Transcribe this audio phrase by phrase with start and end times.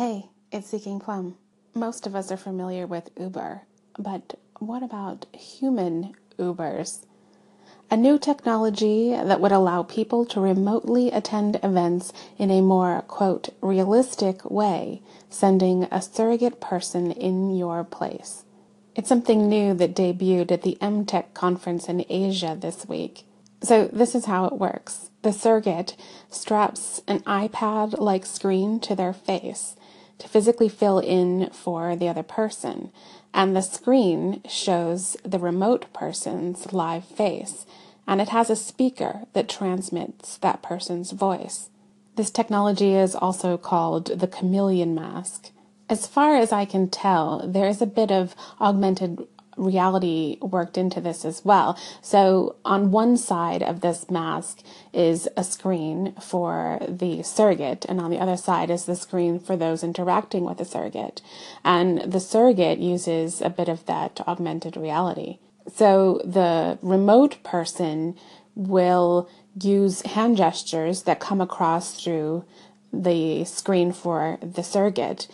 [0.00, 1.36] Hey, it's Seeking Plum.
[1.74, 3.64] Most of us are familiar with Uber,
[3.98, 7.04] but what about human Ubers?
[7.90, 13.50] A new technology that would allow people to remotely attend events in a more, quote,
[13.60, 18.44] realistic way, sending a surrogate person in your place.
[18.96, 23.24] It's something new that debuted at the MTech conference in Asia this week.
[23.62, 25.94] So, this is how it works the surrogate
[26.30, 29.76] straps an iPad like screen to their face
[30.20, 32.90] to physically fill in for the other person,
[33.34, 37.66] and the screen shows the remote person's live face,
[38.06, 41.68] and it has a speaker that transmits that person's voice.
[42.16, 45.50] This technology is also called the chameleon mask.
[45.88, 49.26] As far as I can tell, there is a bit of augmented
[49.56, 51.78] reality worked into this as well.
[52.02, 58.10] So on one side of this mask is a screen for the surrogate, and on
[58.10, 61.20] the other side is the screen for those interacting with the surrogate.
[61.64, 65.38] And the surrogate uses a bit of that augmented reality.
[65.74, 68.16] So the remote person
[68.54, 69.28] will
[69.60, 72.44] use hand gestures that come across through
[72.92, 75.28] the screen for the surrogate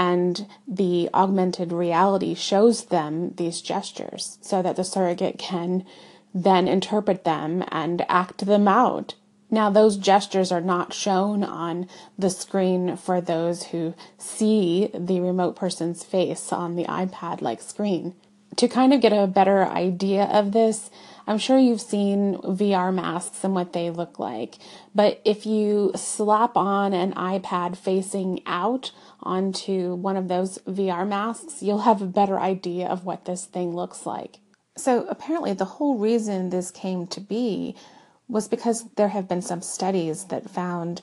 [0.00, 5.84] and the augmented reality shows them these gestures so that the surrogate can
[6.32, 9.14] then interpret them and act them out.
[9.50, 11.86] Now, those gestures are not shown on
[12.18, 18.14] the screen for those who see the remote person's face on the iPad like screen.
[18.56, 20.90] To kind of get a better idea of this,
[21.26, 24.56] I'm sure you've seen VR masks and what they look like.
[24.94, 31.62] But if you slap on an iPad facing out onto one of those VR masks,
[31.62, 34.38] you'll have a better idea of what this thing looks like.
[34.76, 37.76] So, apparently, the whole reason this came to be
[38.28, 41.02] was because there have been some studies that found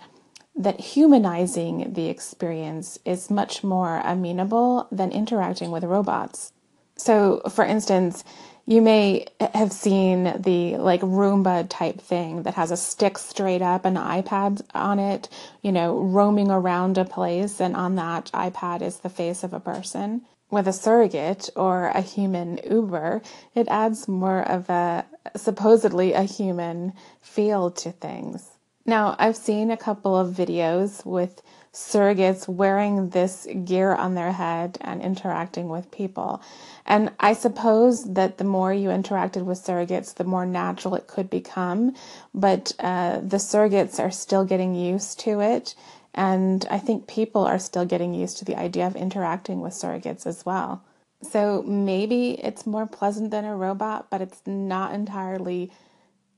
[0.56, 6.52] that humanizing the experience is much more amenable than interacting with robots.
[6.98, 8.24] So, for instance,
[8.68, 13.86] you may have seen the like Roomba type thing that has a stick straight up
[13.86, 15.30] and an iPad on it,
[15.62, 19.60] you know, roaming around a place, and on that iPad is the face of a
[19.62, 20.22] person.
[20.52, 23.22] With a surrogate or a human Uber,
[23.56, 28.50] it adds more of a supposedly a human feel to things.
[28.86, 31.42] Now, I've seen a couple of videos with
[31.78, 36.42] surrogates wearing this gear on their head and interacting with people.
[36.88, 41.30] And I suppose that the more you interacted with surrogates, the more natural it could
[41.30, 41.94] become.
[42.34, 45.76] But uh, the surrogates are still getting used to it.
[46.16, 50.26] And I think people are still getting used to the idea of interacting with surrogates
[50.26, 50.84] as well.
[51.22, 55.72] So maybe it's more pleasant than a robot, but it's not entirely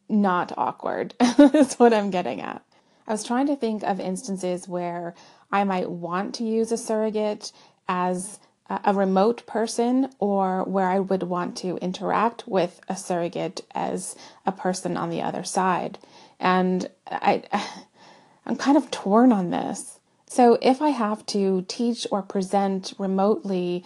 [0.09, 2.61] not awkward, is what I'm getting at.
[3.09, 5.16] I was trying to think of instances where
[5.52, 7.52] I might want to use a surrogate
[7.88, 8.38] as
[8.70, 14.16] a remote person or where I would want to interact with a surrogate as
[14.46, 15.98] a person on the other side.
[16.40, 17.44] And I,
[18.46, 20.00] I'm kind of torn on this.
[20.28, 23.84] So if I have to teach or present remotely,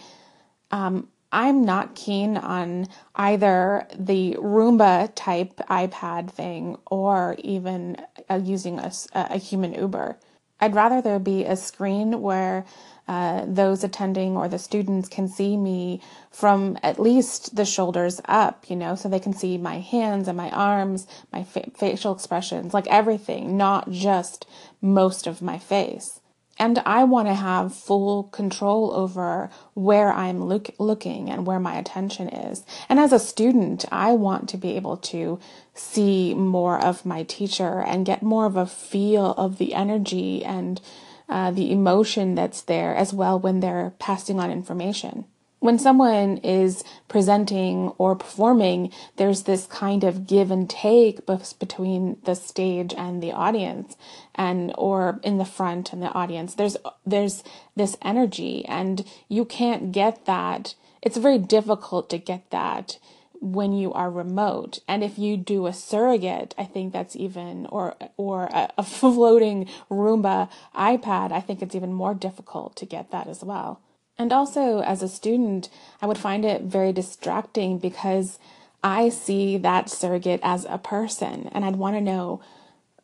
[0.70, 2.86] um, I'm not keen on
[3.16, 7.96] either the Roomba type iPad thing or even
[8.30, 10.16] uh, using a, a human Uber.
[10.60, 12.64] I'd rather there be a screen where
[13.08, 16.00] uh, those attending or the students can see me
[16.30, 20.36] from at least the shoulders up, you know, so they can see my hands and
[20.36, 24.46] my arms, my fa- facial expressions, like everything, not just
[24.80, 26.20] most of my face.
[26.58, 31.76] And I want to have full control over where I'm look, looking and where my
[31.76, 32.64] attention is.
[32.88, 35.40] And as a student, I want to be able to
[35.74, 40.80] see more of my teacher and get more of a feel of the energy and
[41.28, 45.24] uh, the emotion that's there as well when they're passing on information
[45.64, 52.34] when someone is presenting or performing, there's this kind of give and take between the
[52.34, 53.96] stage and the audience
[54.34, 56.54] and or in the front and the audience.
[56.54, 56.76] There's
[57.06, 57.42] there's
[57.74, 60.74] this energy and you can't get that.
[61.00, 62.98] It's very difficult to get that
[63.40, 64.80] when you are remote.
[64.86, 69.70] And if you do a surrogate, I think that's even or or a, a floating
[69.90, 73.80] Roomba iPad, I think it's even more difficult to get that as well.
[74.18, 75.68] And also, as a student,
[76.00, 78.38] I would find it very distracting because
[78.82, 82.40] I see that surrogate as a person, and I'd want to know,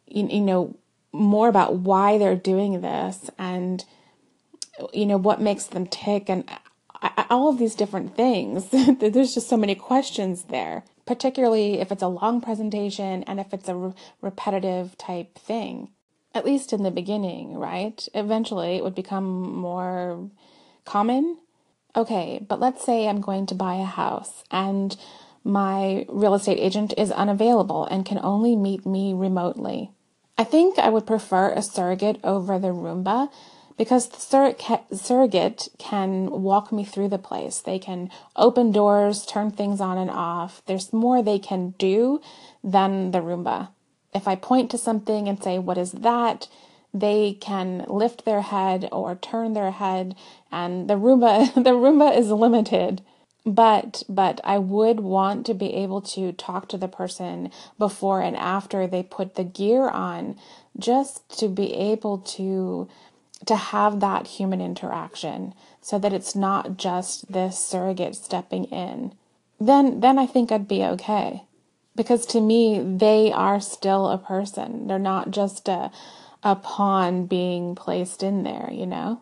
[0.07, 0.77] you, you know,
[1.12, 3.85] more about why they're doing this, and
[4.93, 6.59] you know what makes them tick, and uh,
[7.03, 8.69] I, all of these different things.
[9.01, 13.69] There's just so many questions there, particularly if it's a long presentation and if it's
[13.69, 15.89] a re- repetitive type thing.
[16.35, 18.06] At least in the beginning, right?
[18.15, 20.31] Eventually it would become more
[20.85, 21.38] common.
[21.97, 24.97] Okay, but let's say I'm going to buy a house and
[25.43, 29.91] my real estate agent is unavailable and can only meet me remotely.
[30.37, 33.31] I think I would prefer a surrogate over the Roomba
[33.77, 34.55] because the sur
[34.93, 37.61] surrogate can walk me through the place.
[37.61, 40.62] They can open doors, turn things on and off.
[40.67, 42.21] There's more they can do
[42.62, 43.69] than the Roomba.
[44.15, 46.49] If I point to something and say, What is that?
[46.93, 50.17] They can lift their head or turn their head
[50.51, 53.03] and the Roomba the Roomba is limited.
[53.47, 58.37] But but I would want to be able to talk to the person before and
[58.37, 60.37] after they put the gear on
[60.79, 62.89] just to be able to
[63.47, 69.13] to have that human interaction so that it's not just this surrogate stepping in.
[69.59, 71.45] Then then I think I'd be okay.
[71.97, 74.87] Because to me they are still a person.
[74.87, 75.91] They're not just a
[76.43, 79.21] pawn being placed in there you know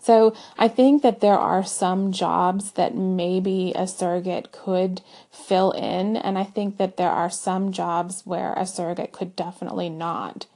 [0.00, 6.16] so I think that there are some jobs that maybe a surrogate could fill in,
[6.16, 10.46] and I think that there are some jobs where a surrogate could definitely not.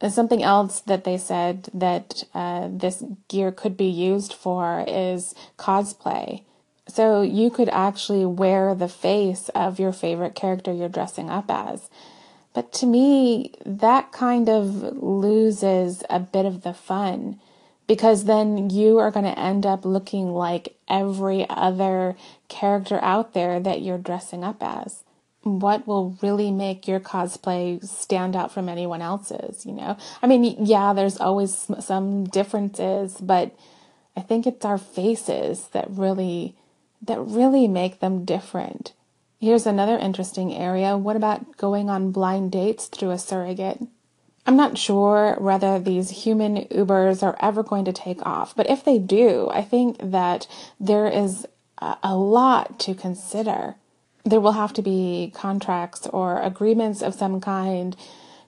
[0.00, 5.34] And something else that they said that uh, this gear could be used for is
[5.58, 6.42] cosplay.
[6.88, 11.88] So you could actually wear the face of your favorite character you're dressing up as.
[12.54, 17.40] But to me, that kind of loses a bit of the fun
[17.86, 22.16] because then you are going to end up looking like every other
[22.48, 25.02] character out there that you're dressing up as.
[25.42, 29.96] What will really make your cosplay stand out from anyone else's, you know?
[30.22, 33.56] I mean, yeah, there's always some differences, but
[34.16, 36.54] I think it's our faces that really
[37.04, 38.92] that really make them different.
[39.42, 40.96] Here's another interesting area.
[40.96, 43.80] What about going on blind dates through a surrogate?
[44.46, 48.84] I'm not sure whether these human Ubers are ever going to take off, but if
[48.84, 50.46] they do, I think that
[50.78, 51.44] there is
[51.80, 53.74] a lot to consider.
[54.24, 57.96] There will have to be contracts or agreements of some kind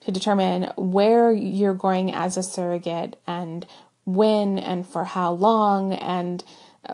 [0.03, 3.67] to determine where you're going as a surrogate and
[4.05, 6.45] when and for how long and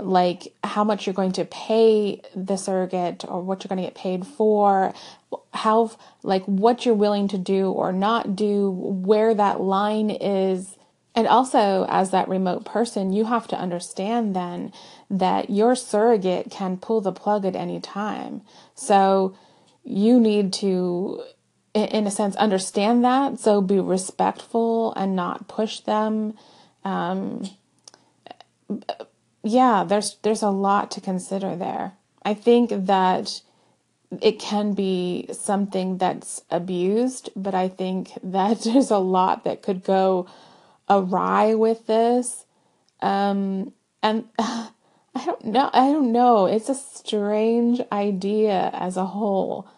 [0.00, 3.94] like how much you're going to pay the surrogate or what you're going to get
[3.94, 4.94] paid for
[5.52, 5.90] how
[6.22, 10.76] like what you're willing to do or not do where that line is.
[11.14, 14.72] And also as that remote person you have to understand then
[15.10, 18.42] that your surrogate can pull the plug at any time.
[18.74, 19.36] So
[19.84, 21.22] you need to
[21.72, 23.38] in a sense understand that.
[23.38, 26.34] So be respectful and not push them
[26.84, 27.48] um,
[29.42, 31.92] yeah, there's there's a lot to consider there.
[32.22, 33.40] I think that
[34.20, 39.84] it can be something that's abused, but I think that there's a lot that could
[39.84, 40.26] go
[40.88, 42.44] awry with this.
[43.00, 43.72] Um,
[44.02, 45.70] and I don't know.
[45.72, 46.46] I don't know.
[46.46, 49.68] It's a strange idea as a whole.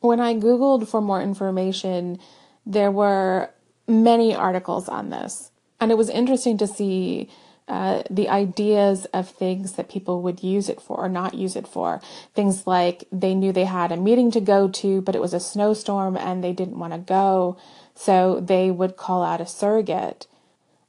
[0.00, 2.18] When I Googled for more information,
[2.66, 3.50] there were
[3.86, 5.50] many articles on this.
[5.80, 7.28] And it was interesting to see
[7.72, 11.66] uh, the ideas of things that people would use it for or not use it
[11.66, 12.02] for.
[12.34, 15.40] Things like they knew they had a meeting to go to, but it was a
[15.40, 17.56] snowstorm and they didn't want to go,
[17.94, 20.26] so they would call out a surrogate.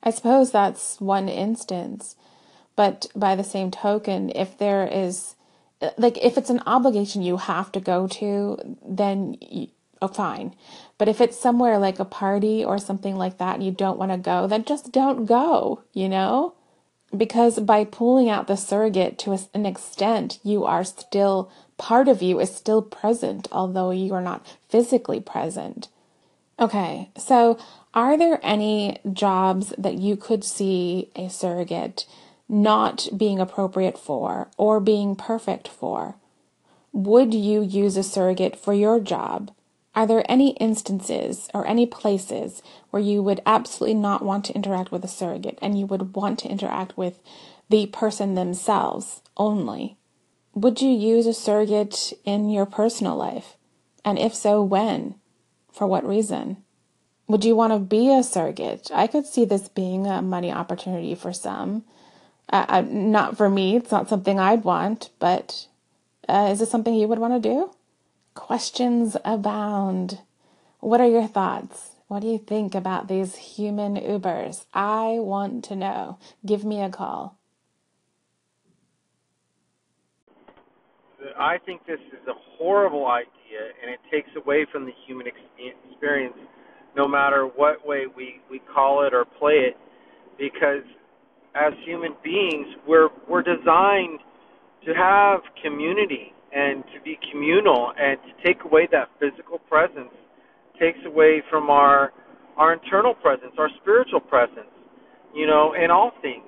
[0.03, 2.17] I suppose that's one instance.
[2.75, 5.35] But by the same token, if there is,
[5.97, 9.69] like, if it's an obligation you have to go to, then you,
[10.01, 10.53] oh, fine.
[10.97, 14.11] But if it's somewhere like a party or something like that and you don't want
[14.11, 16.55] to go, then just don't go, you know?
[17.15, 22.39] Because by pulling out the surrogate to an extent, you are still, part of you
[22.39, 25.89] is still present, although you are not physically present.
[26.59, 27.57] Okay, so
[27.93, 32.05] are there any jobs that you could see a surrogate
[32.49, 36.15] not being appropriate for or being perfect for?
[36.91, 39.51] Would you use a surrogate for your job?
[39.95, 44.91] Are there any instances or any places where you would absolutely not want to interact
[44.91, 47.19] with a surrogate and you would want to interact with
[47.69, 49.97] the person themselves only?
[50.55, 53.55] Would you use a surrogate in your personal life?
[54.03, 55.15] And if so, when?
[55.71, 56.57] For what reason?
[57.27, 58.91] Would you want to be a surrogate?
[58.93, 61.83] I could see this being a money opportunity for some.
[62.51, 65.67] Uh, uh, not for me, it's not something I'd want, but
[66.27, 67.71] uh, is this something you would want to do?
[68.33, 70.19] Questions abound.
[70.79, 71.91] What are your thoughts?
[72.07, 74.65] What do you think about these human Ubers?
[74.73, 76.17] I want to know.
[76.45, 77.37] Give me a call.
[81.39, 83.29] I think this is a horrible idea
[83.81, 86.35] and it takes away from the human experience
[86.95, 89.77] no matter what way we, we call it or play it,
[90.37, 90.83] because
[91.55, 94.19] as human beings, we're, we're designed
[94.85, 100.13] to have community and to be communal and to take away that physical presence
[100.79, 102.11] takes away from our
[102.55, 104.69] our internal presence, our spiritual presence,
[105.33, 106.45] you know, in all things.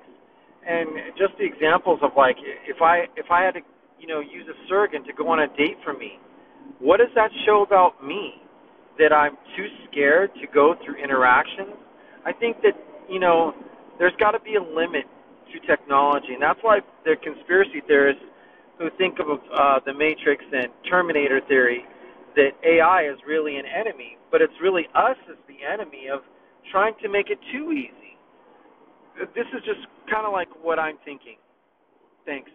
[0.64, 2.36] And just the examples of like
[2.66, 3.60] if I if I had to,
[3.98, 6.18] you know, use a surrogate to go on a date for me,
[6.78, 8.34] what does that show about me?
[8.98, 11.76] That I'm too scared to go through interactions?
[12.24, 12.72] I think that,
[13.10, 13.52] you know,
[13.98, 15.04] there's got to be a limit
[15.52, 18.22] to technology, and that's why the conspiracy theorists
[18.78, 21.84] who think of uh, the Matrix and Terminator theory
[22.36, 26.20] that AI is really an enemy, but it's really us as the enemy of
[26.70, 28.18] trying to make it too easy.
[29.34, 29.80] This is just
[30.10, 31.36] kind of like what I'm thinking.
[32.26, 32.50] Thanks.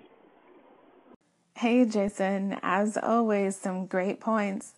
[1.55, 2.57] Hey, Jason.
[2.61, 4.73] As always, some great points.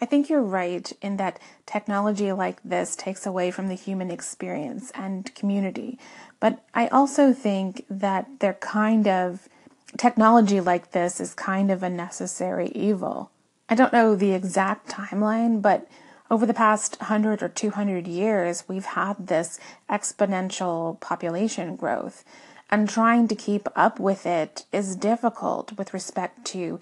[0.00, 4.90] I think you're right in that technology like this takes away from the human experience
[4.94, 5.98] and community.
[6.40, 9.48] But I also think that they're kind of,
[9.96, 13.30] technology like this is kind of a necessary evil.
[13.68, 15.88] I don't know the exact timeline, but
[16.30, 22.24] over the past 100 or 200 years, we've had this exponential population growth.
[22.70, 26.78] And trying to keep up with it is difficult with respect to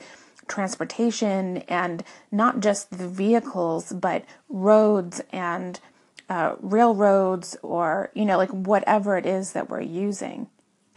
[0.47, 5.81] transportation and not just the vehicles, but roads and
[6.29, 10.49] uh, railroads or, you know, like whatever it is that we're using.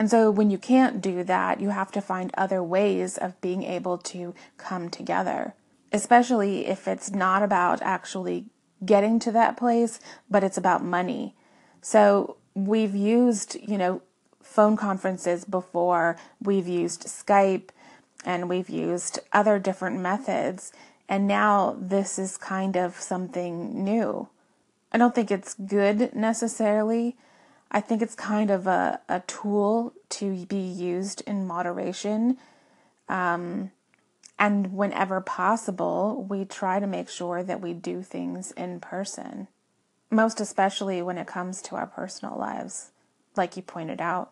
[0.01, 3.61] And so when you can't do that, you have to find other ways of being
[3.61, 5.53] able to come together
[5.91, 8.45] especially if it's not about actually
[8.83, 11.35] getting to that place, but it's about money.
[11.81, 14.01] So we've used, you know,
[14.41, 17.69] phone conferences before, we've used Skype,
[18.25, 20.71] and we've used other different methods.
[21.07, 24.29] And now this is kind of something new.
[24.91, 27.17] I don't think it's good necessarily.
[27.71, 32.37] I think it's kind of a, a tool to be used in moderation.
[33.07, 33.71] Um,
[34.37, 39.47] and whenever possible, we try to make sure that we do things in person,
[40.09, 42.91] most especially when it comes to our personal lives,
[43.37, 44.31] like you pointed out.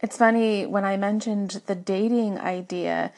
[0.00, 3.12] It's funny, when I mentioned the dating idea,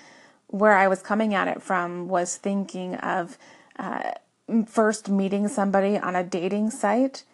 [0.48, 3.38] where I was coming at it from was thinking of
[3.78, 4.12] uh,
[4.66, 7.24] first meeting somebody on a dating site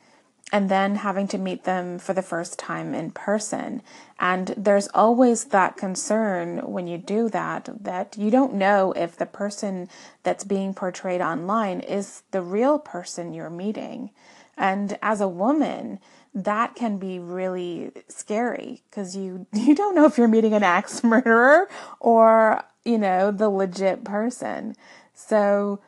[0.50, 3.82] and then having to meet them for the first time in person.
[4.18, 9.26] And there's always that concern when you do that, that you don't know if the
[9.26, 9.88] person
[10.22, 14.10] that's being portrayed online is the real person you're meeting.
[14.56, 15.98] And as a woman,
[16.34, 21.02] that can be really scary because you, you don't know if you're meeting an axe
[21.04, 21.68] murderer
[21.98, 24.76] or, you know, the legit person.
[25.14, 25.80] So,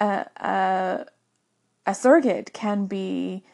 [0.00, 1.04] uh, uh,
[1.86, 3.44] a surrogate can be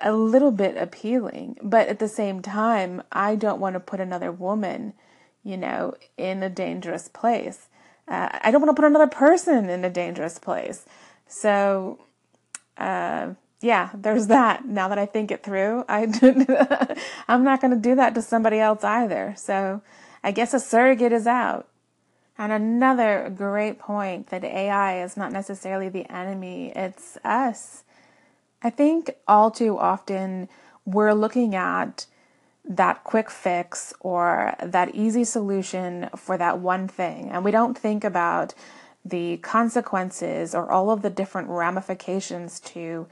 [0.00, 4.30] a little bit appealing, but at the same time, I don't want to put another
[4.30, 4.92] woman,
[5.42, 7.68] you know, in a dangerous place.
[8.06, 10.84] Uh, I don't want to put another person in a dangerous place.
[11.26, 11.98] So,
[12.76, 14.66] uh, yeah, there's that.
[14.66, 16.02] Now that I think it through, I
[17.28, 19.34] I'm not going to do that to somebody else either.
[19.36, 19.82] So,
[20.22, 21.68] I guess a surrogate is out.
[22.36, 27.84] And another great point that AI is not necessarily the enemy, it's us.
[28.64, 30.48] I think all too often
[30.86, 32.06] we're looking at
[32.64, 37.28] that quick fix or that easy solution for that one thing.
[37.28, 38.54] And we don't think about
[39.04, 43.06] the consequences or all of the different ramifications to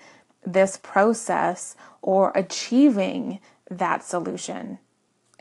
[0.44, 3.38] this process or achieving
[3.70, 4.78] that solution.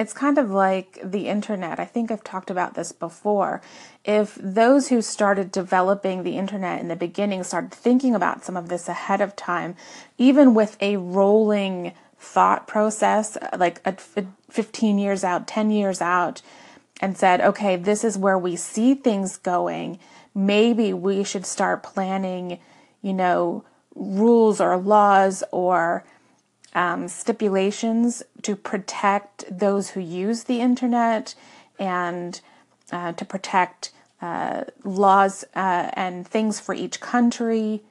[0.02, 1.80] It's kind of like the internet.
[1.80, 3.62] I think I've talked about this before.
[4.04, 8.68] If those who started developing the internet in the beginning started thinking about some of
[8.68, 9.76] this ahead of time,
[10.18, 13.96] even with a rolling thought process, like a
[14.50, 16.42] 15 years out, 10 years out,
[17.00, 20.00] and said, okay, this is where we see things going.
[20.34, 22.58] Maybe we should start planning,
[23.04, 26.04] you know, rules or laws or
[26.74, 31.36] um, stipulations to protect those who use the internet
[31.80, 32.42] and
[32.92, 37.82] uh, to protect uh, laws uh, and things for each country.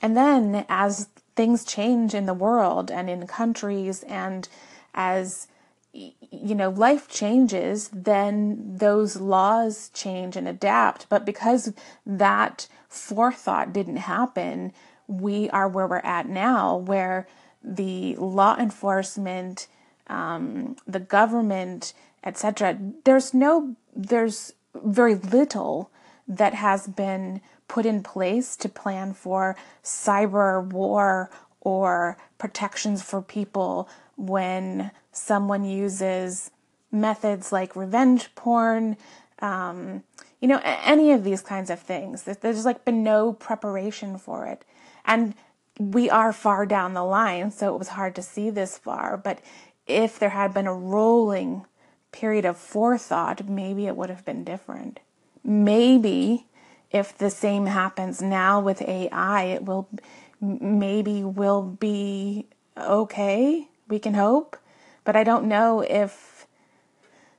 [0.00, 4.48] And then, as things change in the world and in countries, and
[4.94, 5.48] as
[5.92, 11.08] you know, life changes, then those laws change and adapt.
[11.08, 11.72] But because
[12.04, 14.72] that forethought didn't happen,
[15.06, 17.28] we are where we're at now, where
[17.64, 19.66] the law enforcement,
[20.08, 22.78] um, the government, etc.
[23.04, 25.90] There's no, there's very little
[26.28, 31.30] that has been put in place to plan for cyber war
[31.60, 36.50] or protections for people when someone uses
[36.92, 38.96] methods like revenge porn,
[39.40, 40.02] um,
[40.40, 42.24] you know, any of these kinds of things.
[42.24, 44.64] There's like been no preparation for it.
[45.04, 45.34] And
[45.78, 49.16] we are far down the line, so it was hard to see this far.
[49.16, 49.40] But
[49.86, 51.66] if there had been a rolling
[52.12, 55.00] period of forethought, maybe it would have been different.
[55.42, 56.46] Maybe
[56.90, 59.88] if the same happens now with AI, it will
[60.40, 62.46] maybe will be
[62.78, 63.68] okay.
[63.88, 64.56] We can hope.
[65.02, 66.46] But I don't know if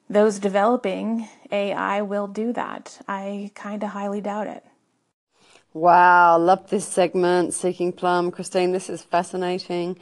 [0.09, 3.01] those developing AI will do that.
[3.07, 4.63] I kind of highly doubt it.
[5.75, 8.31] Wow, love this segment, Seeking Plum.
[8.31, 9.99] Christine, this is fascinating.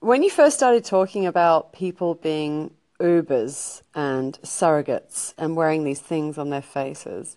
[0.00, 6.38] When you first started talking about people being Ubers and surrogates and wearing these things
[6.38, 7.36] on their faces,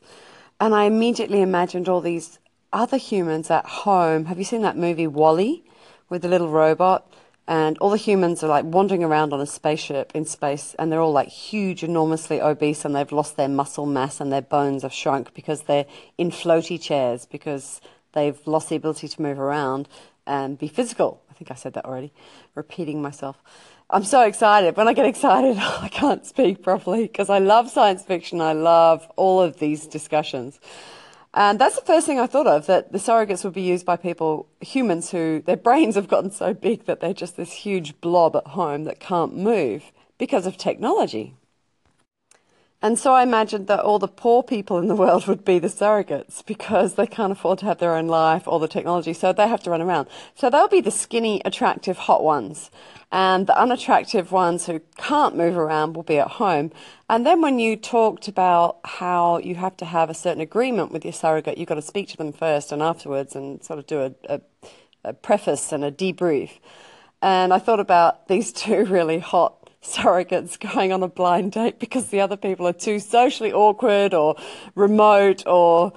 [0.62, 2.39] and I immediately imagined all these
[2.71, 4.27] other humans at home.
[4.27, 5.65] Have you seen that movie WALL-E
[6.07, 7.12] with the little robot?
[7.48, 11.00] And all the humans are like wandering around on a spaceship in space and they're
[11.00, 14.94] all like huge enormously obese and they've lost their muscle mass and their bones have
[14.94, 15.86] shrunk because they're
[16.18, 17.80] in floaty chairs because
[18.13, 19.88] they've lost the ability to move around
[20.25, 21.22] and be physical.
[21.30, 22.12] I think i said that already.
[22.54, 23.42] Repeating myself.
[23.89, 24.75] I'm so excited.
[24.75, 28.42] When i get excited i can't speak properly because i love science fiction.
[28.42, 30.60] I love all of these discussions
[31.38, 33.96] and that's the first thing I thought of that the surrogates would be used by
[33.96, 38.36] people, humans who their brains have gotten so big that they're just this huge blob
[38.36, 41.36] at home that can't move because of technology.
[42.81, 45.67] And so I imagined that all the poor people in the world would be the
[45.67, 49.48] surrogates because they can't afford to have their own life or the technology, so they
[49.48, 50.07] have to run around.
[50.36, 52.69] So they'll be the skinny, attractive, hot ones
[53.12, 56.72] and the unattractive ones who can't move around will be at home.
[57.10, 61.05] And then when you talked about how you have to have a certain agreement with
[61.05, 64.01] your surrogate, you've got to speak to them first and afterwards and sort of do
[64.01, 64.41] a, a,
[65.05, 66.60] a preface and a debrief.
[67.22, 72.08] And I thought about these two really hot surrogates going on a blind date because
[72.08, 74.36] the other people are too socially awkward or
[74.75, 75.93] remote or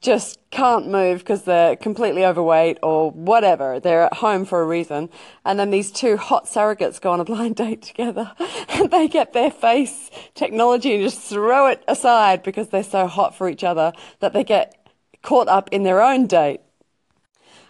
[0.00, 3.78] just can't move because they're completely overweight or whatever.
[3.80, 5.10] They're at home for a reason.
[5.44, 8.32] And then these two hot surrogates go on a blind date together
[8.68, 13.36] and they get their face technology and just throw it aside because they're so hot
[13.36, 14.88] for each other that they get
[15.22, 16.60] caught up in their own date.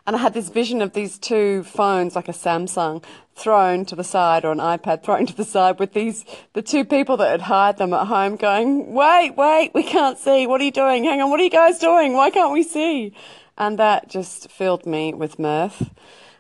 [0.07, 3.03] And I had this vision of these two phones, like a Samsung,
[3.35, 6.85] thrown to the side or an iPad thrown to the side with these, the two
[6.85, 10.47] people that had hired them at home going, wait, wait, we can't see.
[10.47, 11.05] What are you doing?
[11.05, 11.31] Hang on.
[11.31, 12.13] What are you guys doing?
[12.13, 13.15] Why can't we see?
[13.57, 15.91] And that just filled me with mirth.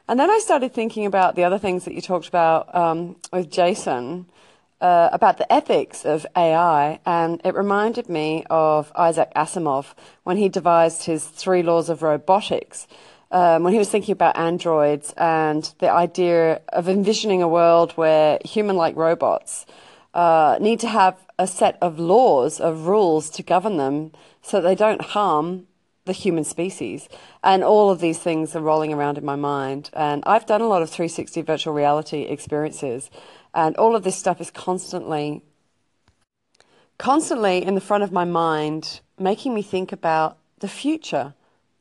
[0.09, 3.50] And then I started thinking about the other things that you talked about um, with
[3.50, 4.27] Jason.
[4.81, 10.50] Uh, about the ethics of AI, and it reminded me of Isaac Asimov when he
[10.50, 12.87] devised his three laws of robotics
[13.34, 18.38] um, when he was thinking about androids and the idea of envisioning a world where
[18.44, 19.66] human like robots
[20.14, 24.76] uh, need to have a set of laws, of rules to govern them so they
[24.76, 25.66] don't harm
[26.04, 27.08] the human species.
[27.42, 29.90] And all of these things are rolling around in my mind.
[29.94, 33.10] And I've done a lot of 360 virtual reality experiences,
[33.52, 35.42] and all of this stuff is constantly,
[36.98, 41.34] constantly in the front of my mind, making me think about the future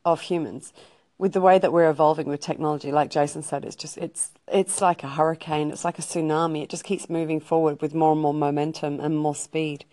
[0.03, 0.73] of humans
[1.17, 4.81] with the way that we're evolving with technology, like Jason said, it's just it's it's
[4.81, 6.63] like a hurricane, it's like a tsunami.
[6.63, 9.85] It just keeps moving forward with more and more momentum and more speed.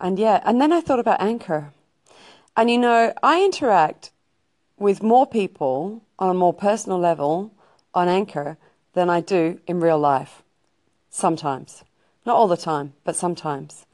[0.00, 1.72] And yeah, and then I thought about Anchor.
[2.56, 4.10] And you know, I interact
[4.78, 7.52] with more people on a more personal level
[7.94, 8.56] on Anchor
[8.94, 10.42] than I do in real life.
[11.10, 11.84] Sometimes.
[12.24, 13.85] Not all the time, but sometimes.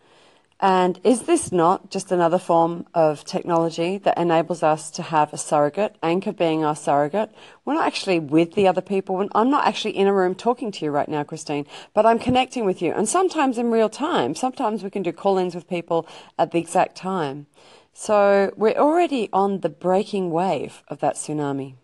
[0.63, 5.37] And is this not just another form of technology that enables us to have a
[5.37, 7.31] surrogate, Anchor being our surrogate?
[7.65, 9.29] We're not actually with the other people.
[9.35, 12.65] I'm not actually in a room talking to you right now, Christine, but I'm connecting
[12.65, 12.93] with you.
[12.93, 14.37] And sometimes in real time.
[14.37, 16.07] Sometimes we can do call ins with people
[16.39, 17.47] at the exact time.
[17.93, 21.75] So we're already on the breaking wave of that tsunami.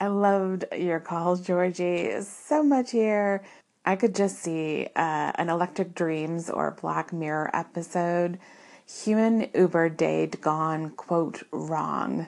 [0.00, 2.20] I loved your call, Georgie.
[2.22, 3.44] So much here.
[3.88, 8.38] I could just see uh, an Electric Dreams or Black Mirror episode,
[8.86, 12.26] human Uber date gone, quote, wrong,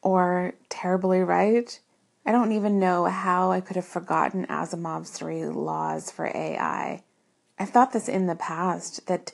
[0.00, 1.78] or terribly right.
[2.24, 7.02] I don't even know how I could have forgotten Asimov's three laws for AI.
[7.58, 9.32] I've thought this in the past that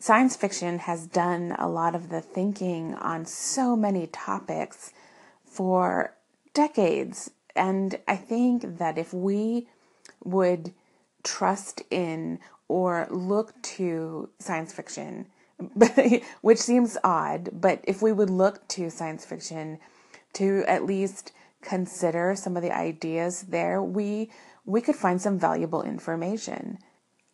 [0.00, 4.92] science fiction has done a lot of the thinking on so many topics
[5.44, 6.14] for
[6.54, 7.32] decades.
[7.56, 9.66] And I think that if we
[10.22, 10.72] would
[11.28, 12.38] trust in
[12.68, 15.26] or look to science fiction,
[16.40, 19.78] which seems odd, but if we would look to science fiction
[20.34, 24.30] to at least consider some of the ideas there, we
[24.64, 26.78] we could find some valuable information.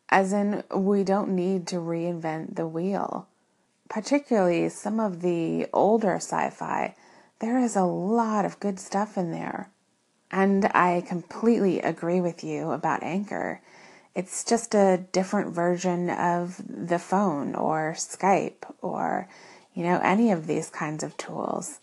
[0.08, 3.26] As in, we don't need to reinvent the wheel.
[3.88, 6.94] Particularly some of the older sci fi,
[7.40, 9.70] there is a lot of good stuff in there.
[10.30, 13.60] And I completely agree with you about Anchor.
[14.14, 19.28] It's just a different version of the phone or Skype or,
[19.74, 21.80] you know, any of these kinds of tools.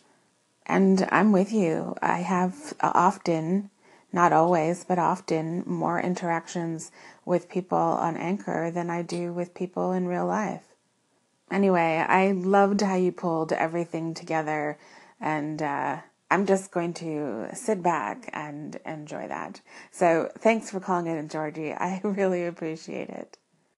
[0.66, 1.96] And I'm with you.
[2.02, 3.70] I have often,
[4.14, 6.92] not always, but often more interactions
[7.26, 10.64] with people on Anchor than I do with people in real life.
[11.52, 14.78] Anyway, I loved how you pulled everything together,
[15.20, 15.98] and uh,
[16.32, 19.62] I'm just going to sit back and enjoy that.
[19.92, 21.74] So thanks for calling in, Georgie.
[21.76, 23.38] I really appreciate it.